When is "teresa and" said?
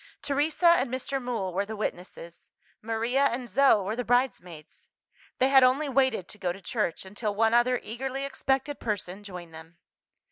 0.23-0.89